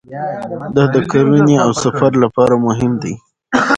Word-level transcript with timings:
دا 0.75 0.83
د 0.93 0.97
کرنې 1.11 1.55
او 1.65 1.71
سفر 1.83 2.11
لپاره 2.23 2.53
مهم 2.65 2.91
دی. 3.03 3.13